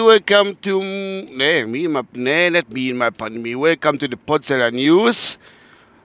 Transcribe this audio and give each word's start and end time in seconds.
Welcome 0.00 0.56
to. 0.62 0.80
Nee, 0.82 1.64
me 1.64 1.88
my, 1.88 2.02
nee, 2.12 2.50
nicht 2.50 2.72
me 2.72 2.88
in 2.90 2.98
my 2.98 3.10
pandemie. 3.10 3.54
Welcome 3.54 3.98
to 3.98 4.08
the 4.08 4.16
Potsdamer 4.16 4.72
News. 4.72 5.38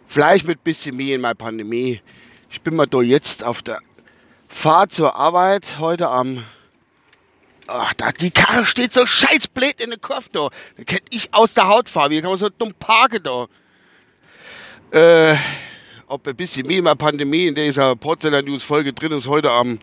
Vielleicht 0.05 0.45
mit 0.45 0.63
bisschen 0.63 0.95
me 0.95 1.13
in 1.13 1.21
my 1.21 1.33
Pandemie. 1.33 1.99
Ich 2.51 2.61
bin 2.61 2.75
mal 2.75 2.85
da 2.85 3.01
jetzt 3.01 3.43
auf 3.43 3.63
der 3.63 3.79
Fahrt 4.47 4.91
zur 4.91 5.15
Arbeit 5.15 5.79
heute 5.79 6.09
am. 6.09 6.43
Ach, 7.65 7.93
da, 7.95 8.11
die 8.11 8.29
Karre 8.29 8.65
steht 8.65 8.93
so 8.93 9.07
scheißblöd 9.07 9.81
in 9.81 9.89
der 9.89 9.99
Kopf 9.99 10.29
da. 10.31 10.49
Da 10.77 10.83
kennt 10.83 11.03
ich 11.09 11.33
aus 11.33 11.55
der 11.55 11.67
Haut 11.69 11.89
fahren. 11.89 12.11
Wie 12.11 12.21
kann 12.21 12.29
man 12.29 12.37
so 12.37 12.49
dumm 12.49 12.73
parken 12.77 13.21
da? 13.23 13.47
Äh, 14.91 15.37
ob 16.05 16.27
ein 16.27 16.35
bisschen 16.35 16.67
mehr 16.67 16.95
Pandemie 16.95 17.47
in 17.47 17.55
dieser 17.55 17.95
Porzellan 17.95 18.45
News 18.45 18.63
Folge 18.63 18.93
drin 18.93 19.11
ist, 19.11 19.27
heute 19.27 19.49
am 19.49 19.79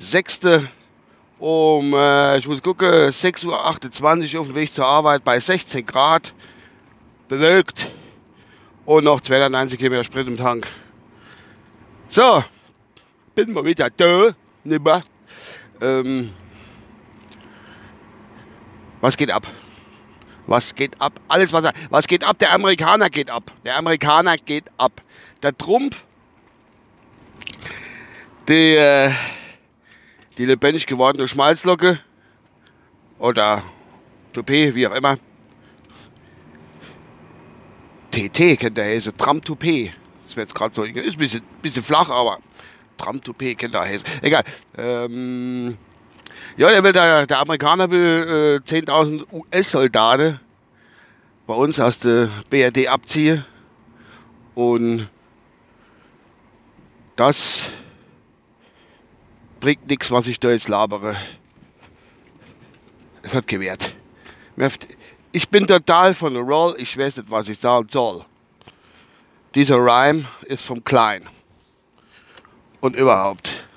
16.06. 0.00 0.66
um, 1.38 1.94
äh, 1.94 2.38
ich 2.38 2.46
muss 2.46 2.62
gucken, 2.62 2.88
6.28 2.88 4.34
Uhr 4.34 4.40
auf 4.40 4.46
dem 4.46 4.54
Weg 4.54 4.72
zur 4.72 4.86
Arbeit 4.86 5.24
bei 5.24 5.40
16 5.40 5.84
Grad, 5.84 6.34
bewölkt 7.28 7.88
und 8.86 9.04
noch 9.04 9.20
290 9.20 9.78
Kilometer 9.78 10.04
Sprit 10.04 10.26
im 10.26 10.36
Tank. 10.36 10.66
So, 12.08 12.42
bin 13.34 13.52
mal 13.52 13.64
wieder 13.64 13.90
da, 13.90 14.30
nimmer. 14.64 15.02
Ähm, 15.80 16.32
was 19.00 19.16
geht 19.16 19.30
ab? 19.30 19.46
Was 20.46 20.74
geht 20.74 21.00
ab? 21.00 21.20
Alles, 21.28 21.52
was, 21.52 21.72
was 21.90 22.08
geht 22.08 22.24
ab? 22.24 22.38
Der 22.38 22.52
Amerikaner 22.52 23.10
geht 23.10 23.30
ab. 23.30 23.52
Der 23.64 23.76
Amerikaner 23.76 24.36
geht 24.36 24.64
ab. 24.78 25.02
Der 25.42 25.56
Trump, 25.56 25.94
die, 28.48 28.74
äh, 28.74 29.12
die 30.38 30.44
lebendig 30.44 30.86
gewordene 30.86 31.26
Schmalzlocke 31.26 31.98
oder 33.18 33.62
Toupet, 34.32 34.74
wie 34.74 34.86
auch 34.86 34.94
immer. 34.94 35.16
TT 38.12 38.58
kennt 38.58 38.76
der 38.76 38.84
Häse, 38.84 39.14
Tram-Toupet. 39.16 39.92
Das 40.24 40.36
wäre 40.36 40.44
jetzt 40.44 40.54
gerade 40.54 40.74
so, 40.74 40.84
ist 40.84 40.96
ein 40.96 41.18
bisschen, 41.18 41.42
bisschen 41.60 41.82
flach, 41.82 42.08
aber 42.10 42.38
Tram-Toupet 42.96 43.58
kennt 43.58 43.74
der 43.74 43.84
Häse. 43.84 44.04
Egal. 44.22 44.44
Ähm, 44.76 45.76
ja, 46.56 46.70
der, 46.70 46.84
will, 46.84 46.92
der, 46.92 47.26
der 47.26 47.40
Amerikaner 47.40 47.90
will 47.90 48.60
äh, 48.64 48.68
10.000 48.68 49.26
US-Soldaten 49.32 50.40
bei 51.46 51.54
uns 51.54 51.80
aus 51.80 51.98
der 51.98 52.28
BRD 52.50 52.88
abziehen. 52.88 53.44
Und 54.54 55.08
das 57.16 57.70
bringt 59.60 59.86
nichts, 59.88 60.10
was 60.10 60.26
ich 60.26 60.40
da 60.40 60.50
jetzt 60.50 60.68
labere. 60.68 61.16
Es 63.22 63.34
hat 63.34 63.46
gewährt. 63.46 63.94
Ich 65.32 65.48
bin 65.48 65.66
total 65.66 66.14
von 66.14 66.34
der 66.34 66.42
Roll, 66.42 66.74
ich 66.78 66.96
weiß 66.96 67.18
nicht, 67.18 67.30
was 67.30 67.48
ich 67.48 67.58
sagen 67.58 67.88
soll. 67.90 68.24
Dieser 69.54 69.76
Rhyme 69.76 70.26
ist 70.46 70.64
vom 70.64 70.82
Klein. 70.84 71.28
Und 72.80 72.96
überhaupt. 72.96 73.68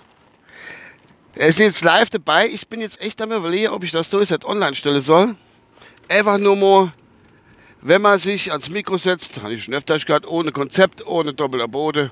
Er 1.33 1.47
ist 1.47 1.59
jetzt 1.59 1.83
live 1.83 2.09
dabei. 2.09 2.47
Ich 2.47 2.67
bin 2.67 2.81
jetzt 2.81 3.01
echt 3.01 3.21
am 3.21 3.31
überlegen, 3.31 3.69
ob 3.69 3.83
ich 3.83 3.91
das 3.91 4.09
so 4.09 4.19
jetzt 4.19 4.45
online 4.45 4.75
stellen 4.75 5.01
soll. 5.01 5.35
Einfach 6.07 6.37
nur 6.37 6.55
mal, 6.55 6.93
wenn 7.81 8.01
man 8.01 8.19
sich 8.19 8.51
ans 8.51 8.69
Mikro 8.69 8.97
setzt, 8.97 9.41
habe 9.41 9.53
ich 9.53 9.63
schon 9.63 9.73
öfter 9.73 9.97
gehört, 9.97 10.27
ohne 10.27 10.51
Konzept, 10.51 11.05
ohne 11.07 11.33
doppelter 11.33 11.67
Boden. 11.67 12.11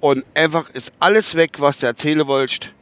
Und 0.00 0.24
einfach 0.34 0.70
ist 0.70 0.92
alles 0.98 1.34
weg, 1.34 1.56
was 1.58 1.78
du 1.78 1.86
erzählen 1.86 2.26
wolltest. 2.26 2.72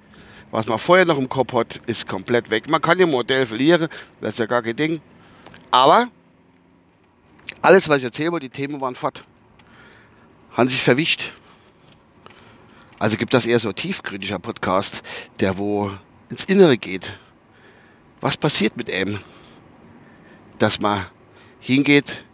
Was 0.51 0.67
man 0.67 0.79
vorher 0.79 1.05
noch 1.05 1.19
im 1.19 1.29
Kopf 1.29 1.53
hat, 1.53 1.81
ist 1.87 2.09
komplett 2.09 2.51
weg. 2.51 2.69
Man 2.69 2.81
kann 2.81 2.99
ja 2.99 3.07
Modell 3.07 3.47
verlieren, 3.47 3.89
das 4.21 4.31
ist 4.31 4.39
ja 4.39 4.47
gar 4.47 4.63
kein 4.63 4.77
Ding. 4.77 5.01
Aber 5.71 6.09
alles, 7.61 7.89
was 7.89 7.99
ich 7.99 8.05
erzählen 8.05 8.33
wollte, 8.33 8.49
die 8.49 8.57
Themen 8.57 8.81
waren 8.81 8.95
fort. 8.95 9.25
Haben 10.53 10.71
sich 10.71 10.83
verwischt. 10.83 11.33
Also 12.99 13.17
gibt 13.17 13.35
das 13.35 13.47
eher 13.47 13.61
so 13.61 13.73
tiefgründiger 13.73 14.39
Podcast, 14.39 15.03
der 15.39 15.59
wo 15.59 15.93
ins 16.31 16.45
Innere 16.45 16.79
geht. 16.79 17.19
Was 18.21 18.37
passiert 18.37 18.77
mit 18.77 18.89
ihm? 18.89 19.21
Dass 20.59 20.81
man 20.81 21.07
hingeht 21.61 22.25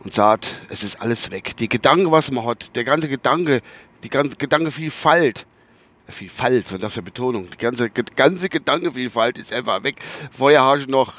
und 0.00 0.12
sagt, 0.12 0.62
es 0.68 0.82
ist 0.82 1.00
alles 1.00 1.30
weg. 1.30 1.56
Die 1.56 1.68
Gedanken, 1.68 2.10
was 2.10 2.30
man 2.30 2.44
hat, 2.44 2.76
der 2.76 2.84
ganze 2.84 3.08
Gedanke, 3.08 3.62
die 4.02 4.10
ganze 4.10 4.36
Gedankenvielfalt, 4.36 5.46
Vielfalt, 6.08 6.66
so 6.66 6.76
das 6.78 6.94
für 6.94 7.02
Betonung, 7.02 7.48
die 7.50 7.56
ganze, 7.56 7.90
ganze 7.90 8.48
Gedankenvielfalt 8.48 9.38
ist 9.38 9.52
einfach 9.52 9.82
weg. 9.82 9.96
Vorher 10.32 10.62
habe 10.62 10.80
ich 10.80 10.86
noch 10.86 11.14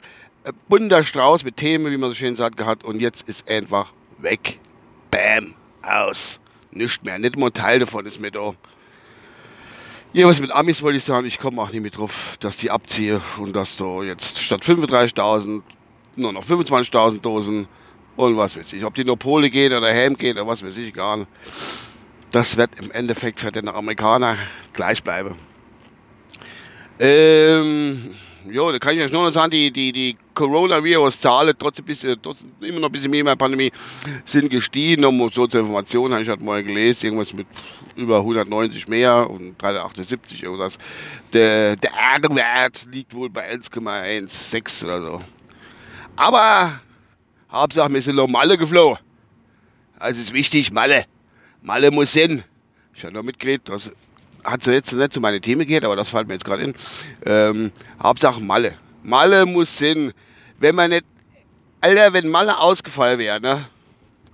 bunter 0.69 1.03
Strauß 1.03 1.43
mit 1.43 1.57
Themen, 1.57 1.91
wie 1.91 1.97
man 1.97 2.11
so 2.11 2.15
schön 2.15 2.35
sagt, 2.35 2.57
gehabt 2.57 2.83
und 2.83 2.99
jetzt 2.99 3.27
ist 3.27 3.49
einfach 3.49 3.91
weg. 4.19 4.59
Bam, 5.09 5.55
aus 5.81 6.39
nicht 6.75 7.03
mehr. 7.03 7.17
Nicht 7.19 7.37
mal 7.37 7.47
ein 7.47 7.53
Teil 7.53 7.79
davon 7.79 8.05
ist 8.05 8.19
mir 8.19 8.31
da. 8.31 8.53
Ja, 10.13 10.27
mit 10.27 10.51
Amis 10.51 10.81
wollte 10.81 10.97
ich 10.97 11.03
sagen, 11.03 11.27
ich 11.27 11.39
komme 11.39 11.61
auch 11.61 11.71
nicht 11.71 11.81
mehr 11.81 11.91
drauf, 11.91 12.37
dass 12.39 12.57
die 12.57 12.71
abziehe 12.71 13.21
und 13.37 13.55
dass 13.55 13.75
da 13.75 14.01
jetzt 14.03 14.39
statt 14.39 14.63
35.000 14.63 15.61
nur 16.15 16.31
noch 16.31 16.45
25.000 16.45 17.19
Dosen 17.19 17.67
und 18.15 18.37
was 18.37 18.55
weiß 18.55 18.71
ich. 18.73 18.85
Ob 18.85 18.95
die 18.95 19.03
nur 19.03 19.17
Pole 19.17 19.49
gehen 19.49 19.73
oder 19.73 19.91
Helm 19.91 20.15
gehen 20.15 20.37
oder 20.37 20.47
was 20.47 20.63
weiß 20.63 20.77
ich 20.77 20.93
gar 20.93 21.17
nicht. 21.17 21.29
Das 22.35 22.57
wird 22.57 22.71
im 22.81 22.91
Endeffekt 22.91 23.39
für 23.39 23.49
den 23.49 23.69
Amerikaner 23.69 24.35
gleich 24.73 25.01
bleiben. 25.01 25.35
Ähm, 26.99 28.13
ja, 28.51 28.73
da 28.73 28.77
kann 28.77 28.97
ich 28.97 29.01
euch 29.01 29.11
nur 29.13 29.23
noch 29.23 29.31
sagen, 29.31 29.51
die, 29.51 29.71
die, 29.71 29.93
die 29.93 30.17
Coronavirus-Zahlen, 30.33 31.55
trotz, 31.57 31.81
trotz 32.21 32.43
immer 32.59 32.81
noch 32.81 32.89
ein 32.89 32.91
bisschen 32.91 33.11
mehr 33.11 33.21
in 33.21 33.27
der 33.27 33.37
Pandemie, 33.37 33.71
sind 34.25 34.49
gestiegen. 34.49 35.05
Um 35.05 35.29
so 35.29 35.47
zur 35.47 35.61
Information 35.61 36.11
habe 36.11 36.23
ich 36.23 36.27
halt 36.27 36.41
mal 36.41 36.61
gelesen, 36.61 37.05
irgendwas 37.05 37.31
mit 37.31 37.47
über 37.95 38.17
190 38.17 38.85
mehr 38.89 39.29
und 39.29 39.57
378 39.57 40.43
irgendwas. 40.43 40.77
Der, 41.31 41.77
der 41.77 41.91
R-Wert 41.91 42.85
liegt 42.91 43.13
wohl 43.13 43.29
bei 43.29 43.49
1,16 43.49 44.83
oder 44.83 45.01
so. 45.01 45.21
Aber 46.17 46.81
Hauptsache, 47.49 47.93
wir 47.93 48.01
sind 48.01 48.17
noch 48.17 48.27
Malle 48.27 48.57
geflogen. 48.57 48.99
Also 49.97 50.19
ist 50.19 50.33
wichtig, 50.33 50.73
Malle. 50.73 51.05
Malle 51.65 51.89
muss 51.89 52.13
hin. 52.13 52.43
Ich 52.93 53.03
habe 53.03 53.13
noch 53.13 53.23
mitgekriegt, 53.23 53.67
dass 53.69 53.91
hat 54.43 54.67
jetzt 54.67 54.93
nicht 54.93 55.13
zu 55.13 55.19
meinen 55.19 55.41
Themen 55.41 55.65
gehört, 55.65 55.83
aber 55.83 55.95
das 55.95 56.09
fällt 56.09 56.27
mir 56.27 56.35
jetzt 56.35 56.45
gerade 56.45 56.61
in. 56.61 56.75
Ähm, 57.25 57.71
Hauptsache 58.01 58.39
Malle. 58.39 58.75
Malle 59.01 59.47
muss 59.47 59.75
Sinn. 59.75 60.13
Wenn 60.59 60.75
man 60.75 60.91
nicht, 60.91 61.05
Alter, 61.81 62.13
wenn 62.13 62.29
Malle 62.29 62.59
ausgefallen 62.59 63.17
wäre, 63.17 63.41
ne? 63.41 63.65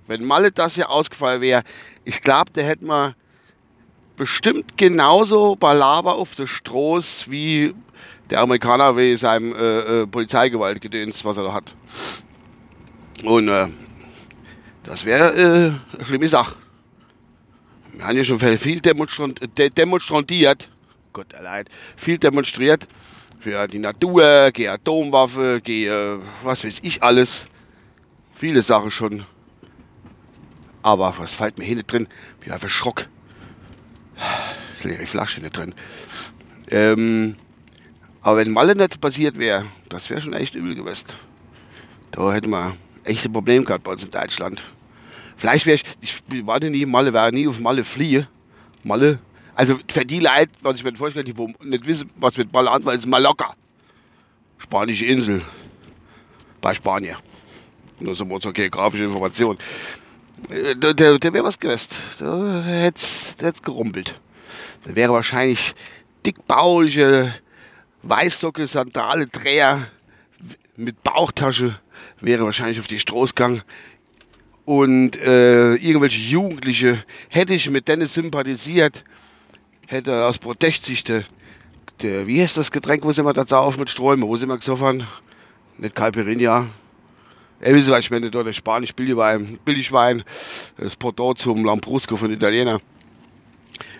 Wenn 0.06 0.26
Malle 0.26 0.52
das 0.52 0.74
hier 0.74 0.90
ausgefallen 0.90 1.40
wäre, 1.40 1.62
ich 2.04 2.20
glaube, 2.20 2.50
der 2.50 2.64
hätte 2.64 2.84
man 2.84 3.14
bestimmt 4.16 4.76
genauso 4.76 5.56
Balaber 5.56 6.16
auf 6.16 6.34
der 6.34 6.46
Stroß 6.46 7.30
wie 7.30 7.74
der 8.28 8.40
Amerikaner 8.40 8.94
wie 8.98 9.16
seinem 9.16 9.54
äh, 9.54 10.02
äh, 10.02 10.06
Polizeigewaltgedöns, 10.06 11.24
was 11.24 11.38
er 11.38 11.44
da 11.44 11.52
hat. 11.54 11.74
Und 13.24 13.48
äh, 13.48 13.68
das 14.84 15.06
wäre 15.06 15.32
äh, 15.34 15.96
eine 15.96 16.04
schlimme 16.04 16.28
Sache. 16.28 16.61
Haben 18.02 18.16
ja 18.16 18.24
schon 18.24 18.38
viel 18.38 18.80
demonstriert, 18.80 20.68
Gott 21.12 21.34
allein, 21.34 21.66
viel 21.96 22.18
demonstriert 22.18 22.88
für 23.38 23.68
die 23.68 23.78
Natur, 23.78 24.50
gegen 24.52 24.70
Atomwaffe, 24.70 25.60
gegen 25.62 26.22
was 26.42 26.64
weiß 26.64 26.80
ich 26.82 27.02
alles. 27.02 27.46
Viele 28.34 28.62
Sachen 28.62 28.90
schon. 28.90 29.24
Aber 30.82 31.14
was 31.18 31.34
fällt 31.34 31.58
mir 31.58 31.64
hier 31.64 31.76
nicht 31.76 31.92
drin? 31.92 32.08
Wie 32.40 32.50
einfach 32.50 32.68
Schrock. 32.68 33.06
Leere 34.82 35.06
Flasche 35.06 35.40
nicht 35.40 35.56
drin. 35.56 35.74
Ähm, 36.70 37.36
aber 38.20 38.38
wenn 38.38 38.50
Malle 38.50 38.74
nicht 38.74 39.00
passiert 39.00 39.38
wäre, 39.38 39.66
das 39.88 40.10
wäre 40.10 40.20
schon 40.20 40.32
echt 40.32 40.54
übel 40.54 40.74
gewesen. 40.74 41.06
Da 42.10 42.32
hätten 42.32 42.50
wir 42.50 42.76
echte 43.04 43.28
Probleme 43.28 43.64
gehabt 43.64 43.84
bei 43.84 43.92
uns 43.92 44.04
in 44.04 44.10
Deutschland. 44.10 44.62
Vielleicht 45.42 45.66
wäre 45.66 45.74
ich, 45.74 45.82
ich 46.00 46.46
war 46.46 46.60
nie 46.60 46.86
Malle, 46.86 47.12
wäre 47.12 47.32
nie 47.32 47.48
auf 47.48 47.58
Malle 47.58 47.82
fliehe. 47.82 48.28
Malle. 48.84 49.18
Also 49.56 49.76
für 49.90 50.04
die 50.04 50.20
Leute, 50.20 50.52
was 50.60 50.76
ich 50.76 50.84
mir 50.84 50.94
vorstelle, 50.94 51.24
die 51.24 51.34
nicht 51.64 51.84
wissen, 51.84 52.08
was 52.14 52.36
mit 52.36 52.52
Malle 52.52 52.70
anfällt, 52.70 53.00
ist 53.00 53.08
Mallorca. 53.08 53.52
Spanische 54.58 55.04
Insel. 55.04 55.42
Bei 56.60 56.72
Spanien. 56.74 57.16
Nur 57.98 58.14
so 58.14 58.24
eine 58.24 58.52
geografische 58.52 59.02
Information. 59.02 59.58
Äh, 60.48 60.76
der, 60.76 60.94
der, 60.94 61.18
der 61.18 61.32
wäre 61.32 61.42
was 61.42 61.58
gewesen. 61.58 61.88
Der 62.20 62.62
hätte 62.62 63.04
es 63.48 63.62
gerumpelt. 63.62 64.20
Der 64.86 64.94
wäre 64.94 65.12
wahrscheinlich 65.12 65.74
dickbauliche 66.24 67.34
Weißsocke, 68.04 68.68
Sandale, 68.68 69.26
Dreher 69.26 69.88
mit 70.76 71.02
Bauchtasche 71.02 71.80
wäre 72.20 72.44
wahrscheinlich 72.44 72.78
auf 72.78 72.86
die 72.86 73.00
Straße 73.00 73.34
gegangen 73.34 73.62
und 74.64 75.16
äh, 75.16 75.74
irgendwelche 75.74 76.20
Jugendliche 76.20 77.02
hätte 77.28 77.54
ich 77.54 77.68
mit 77.70 77.88
denen 77.88 78.06
sympathisiert, 78.06 79.04
hätte 79.86 80.24
aus 80.24 80.38
Protestsicht 80.38 81.10
äh, 82.04 82.26
wie 82.26 82.40
heißt 82.40 82.56
das 82.56 82.70
Getränk, 82.70 83.04
wo 83.04 83.12
sind 83.12 83.24
wir 83.24 83.32
da 83.32 83.58
auf 83.58 83.78
mit 83.78 83.90
Sträumen? 83.90 84.26
Wo 84.26 84.36
sind 84.36 84.48
wir 84.48 84.56
gesoffen? 84.56 85.06
Nicht 85.78 85.94
Calperinia. 85.94 86.68
Ey, 87.60 87.74
wisst 87.74 87.88
ihr, 87.88 87.92
was 87.92 88.04
ich 88.04 88.10
meine? 88.10 88.30
Da 88.30 88.42
der 88.42 88.52
Spanisch 88.52 88.92
Billigwein, 88.92 89.58
Billigwein, 89.64 90.24
das 90.76 90.96
Porto 90.96 91.34
zum 91.34 91.64
Lambrusco 91.64 92.16
von 92.16 92.32
Italiener, 92.32 92.80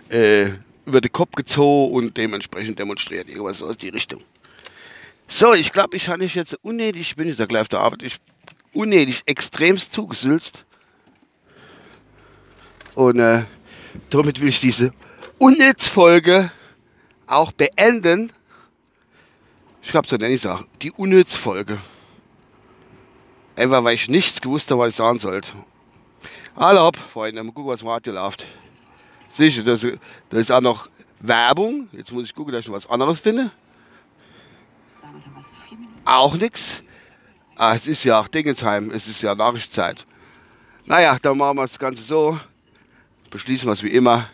äh, 0.08 0.48
über 0.84 1.00
den 1.00 1.12
Kopf 1.12 1.32
gezogen 1.36 1.94
und 1.94 2.16
dementsprechend 2.16 2.78
demonstriert. 2.78 3.28
Irgendwas 3.28 3.62
aus 3.62 3.76
die 3.76 3.90
Richtung. 3.90 4.20
So, 5.28 5.54
ich 5.54 5.70
glaube, 5.70 5.96
ich 5.96 6.08
habe 6.08 6.18
nicht 6.18 6.34
jetzt 6.34 6.58
unnötig, 6.62 7.00
ich 7.02 7.16
bin 7.16 7.28
jetzt 7.28 7.38
ja 7.38 7.46
gleich 7.46 7.62
auf 7.62 7.68
der 7.68 7.80
Arbeit, 7.80 8.02
ich 8.02 8.16
unnötig 8.72 9.22
extremst 9.26 9.92
zugesülzt. 9.92 10.64
Und 12.94 13.18
äh, 13.20 13.44
damit 14.10 14.40
will 14.40 14.48
ich 14.48 14.60
diese 14.60 14.92
Unnütz-Folge 15.38 16.52
auch 17.26 17.52
beenden. 17.52 18.32
Ich 19.82 19.90
glaube, 19.90 20.08
so 20.08 20.16
nenne 20.16 20.34
ich 20.34 20.44
es 20.44 20.46
auch. 20.46 20.64
Die 20.82 20.92
Unnütz-Folge. 20.92 21.78
Einfach 23.56 23.84
weil 23.84 23.94
ich 23.94 24.08
nichts 24.08 24.40
gewusst 24.40 24.70
habe, 24.70 24.80
was 24.80 24.90
ich 24.90 24.96
sagen 24.96 25.18
sollte. 25.18 25.52
Hallo, 26.56 26.90
Freunde, 27.12 27.42
mal 27.42 27.52
gucken, 27.52 27.70
was 27.70 27.82
im 27.82 27.88
Radio 27.88 28.12
läuft. 28.12 28.46
Sicher, 29.28 29.62
da 29.62 30.38
ist 30.38 30.52
auch 30.52 30.60
noch 30.60 30.88
Werbung. 31.20 31.88
Jetzt 31.92 32.12
muss 32.12 32.24
ich 32.24 32.34
gucken, 32.34 32.52
dass 32.52 32.60
ich 32.60 32.68
noch 32.68 32.76
was 32.76 32.88
anderes 32.88 33.20
finde. 33.20 33.50
Auch 36.04 36.34
nichts. 36.34 36.82
Ah, 37.64 37.76
es 37.76 37.86
ist 37.86 38.02
ja 38.02 38.18
auch 38.18 38.26
Dingensheim, 38.26 38.90
es 38.90 39.06
ist 39.06 39.22
ja 39.22 39.36
Nachrichtzeit. 39.36 40.04
Naja, 40.84 41.16
dann 41.22 41.38
machen 41.38 41.58
wir 41.58 41.62
das 41.62 41.78
Ganze 41.78 42.02
so. 42.02 42.36
Beschließen 43.30 43.68
wir 43.68 43.72
es 43.72 43.84
wie 43.84 43.92
immer. 43.92 44.28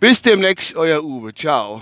Bis 0.00 0.20
demnächst, 0.20 0.74
euer 0.74 1.04
Uwe. 1.04 1.32
Ciao. 1.32 1.80